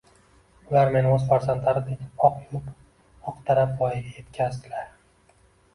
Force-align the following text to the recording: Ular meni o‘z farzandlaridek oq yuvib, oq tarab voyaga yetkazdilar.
Ular 0.71 0.89
meni 0.95 1.11
o‘z 1.17 1.27
farzandlaridek 1.33 2.25
oq 2.29 2.41
yuvib, 2.47 2.73
oq 3.33 3.47
tarab 3.51 3.79
voyaga 3.85 4.19
yetkazdilar. 4.19 4.91